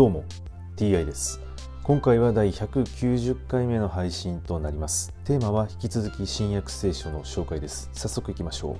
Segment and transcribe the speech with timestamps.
[0.00, 0.24] どうも
[0.76, 1.42] TI です。
[1.82, 5.12] 今回は第190回目の配信となります。
[5.26, 7.90] テーマは引き続き新約聖書の紹介です。
[7.92, 8.76] 早速いきましょう。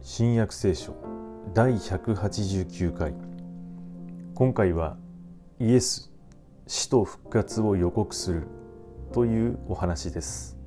[0.00, 0.94] 新約聖書
[1.52, 3.12] 第189回。
[4.34, 4.96] 今回は
[5.58, 6.10] イエス
[6.66, 8.46] 死と復活を予告する
[9.12, 10.59] というお話です。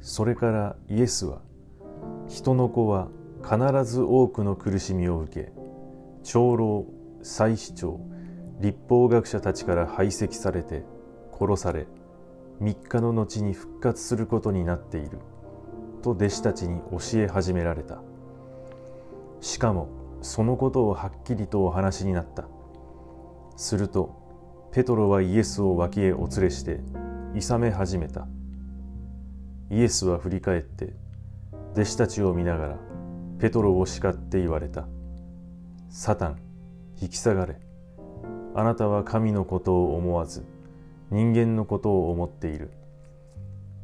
[0.00, 1.40] それからイエスは
[2.28, 3.08] 人の子は
[3.42, 5.52] 必ず多くの苦しみを受け
[6.22, 6.86] 長老
[7.22, 8.00] 祭司長
[8.60, 10.84] 立法学者たちから排斥されて
[11.38, 11.86] 殺され
[12.60, 15.18] 3日の後に復活することになっている
[16.02, 18.00] と弟子たちに教え始められた。
[19.40, 19.88] しかも
[20.22, 22.48] そのことをはっきりとお話になった。
[23.56, 26.80] するとペトロはイエスを脇へお連れして
[27.34, 28.26] 諌め始めた。
[29.70, 30.92] イエスは振り返って
[31.72, 32.76] 弟子たちを見ながら
[33.38, 34.86] ペトロを叱って言われた。
[35.90, 36.38] サタン
[37.00, 37.58] 引き下がれ。
[38.54, 40.44] あなたは神のことを思わず
[41.10, 42.70] 人間のことを思っている。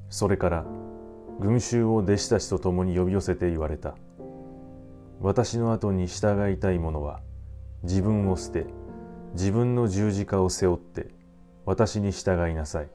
[0.09, 0.65] それから
[1.41, 3.95] 群衆を弟子たちと共に呼び寄せて言われた。
[5.21, 7.21] 私の後に従いたい者は
[7.83, 8.67] 自分を捨て
[9.35, 11.09] 自分の十字架を背負って
[11.65, 12.89] 私に従いなさい。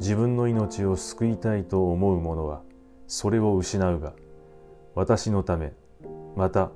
[0.00, 2.62] 自分の命を救いたいと思う者は
[3.06, 4.14] それを失うが
[4.94, 5.74] 私のため
[6.36, 6.70] また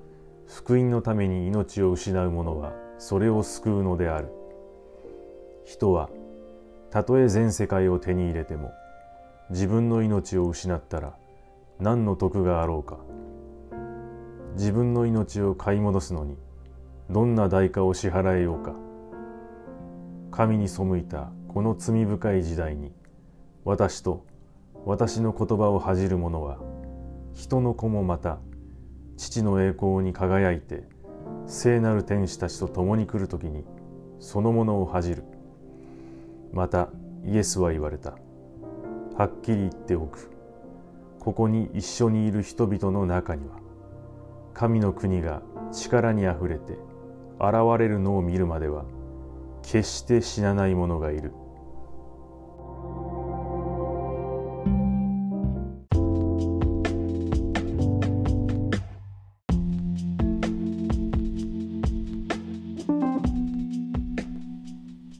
[0.46, 4.28] 福音のために命を失う者はそれを救うのである。
[5.64, 6.10] 人は
[6.90, 8.72] たとえ全世界を手に入れても
[9.48, 11.14] 自分の命を失ったら
[11.80, 12.98] 何の得があろうか。
[14.54, 16.36] 自分の命を買い戻すのに
[17.08, 18.74] どんな代価を支払えようか。
[20.30, 22.92] 神に背いたこの罪深い時代に
[23.64, 24.26] 私と
[24.84, 26.58] 私の言葉を恥じる者は
[27.32, 28.38] 人の子もまた
[29.16, 30.84] 父の栄光に輝いて
[31.46, 33.64] 聖なる天使たちと共に来る時に
[34.20, 35.24] そのものを恥じる。
[36.52, 36.88] また
[37.24, 38.14] イエスは言われた。
[39.16, 40.30] はっきり言っておく。
[41.20, 43.56] ここに一緒にいる人々の中には
[44.52, 46.74] 神の国が力にあふれて
[47.40, 48.84] 現れるのを見るまでは
[49.62, 51.32] 決して死なない者がいる。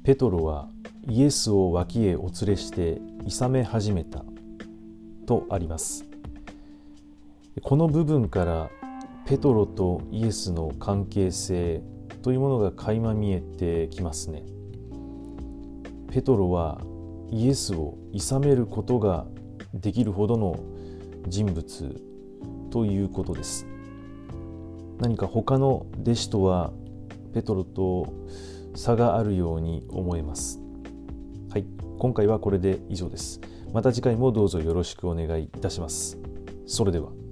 [0.05, 0.69] ペトロは
[1.09, 4.23] イエスを脇へお連れして諌め始めた
[5.25, 6.05] とあります。
[7.63, 8.71] この部分から
[9.25, 11.83] ペトロとイエスの関係性
[12.21, 14.43] というものが垣間見えてきますね。
[16.13, 16.83] ペトロは
[17.31, 19.25] イエスを諌めることが
[19.73, 20.61] できるほどの
[21.29, 21.99] 人物
[22.71, 23.67] ということです。
[24.99, 26.75] 何か他の弟子とは
[27.33, 28.13] ペトロと
[28.75, 30.61] 差があるように思えます。
[31.51, 31.67] はい。
[31.99, 33.41] 今回はこれで以上です。
[33.73, 36.19] また次回もどうぞよろしくお願いいたします。
[36.67, 37.24] それでは。